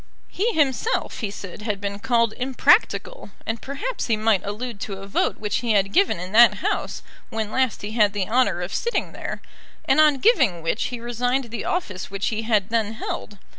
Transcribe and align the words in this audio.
He 0.29 0.53
himself, 0.53 1.19
he 1.19 1.29
said, 1.29 1.61
had 1.61 1.79
been 1.79 1.99
called 1.99 2.33
impractical, 2.37 3.29
and 3.45 3.61
perhaps 3.61 4.07
he 4.07 4.17
might 4.17 4.43
allude 4.43 4.79
to 4.79 4.99
a 4.99 5.05
vote 5.05 5.37
which 5.37 5.57
he 5.57 5.73
had 5.73 5.93
given 5.93 6.19
in 6.19 6.31
that 6.31 6.55
House 6.55 7.03
when 7.29 7.51
last 7.51 7.83
he 7.83 7.91
had 7.91 8.13
the 8.13 8.27
honour 8.27 8.61
of 8.63 8.73
sitting 8.73 9.11
there, 9.11 9.43
and 9.85 9.99
on 10.01 10.17
giving 10.17 10.63
which 10.63 10.85
he 10.85 10.99
resigned 10.99 11.51
the 11.51 11.65
office 11.65 12.09
which 12.09 12.29
he 12.29 12.41
had 12.41 12.69
then 12.69 12.93
held. 12.93 13.37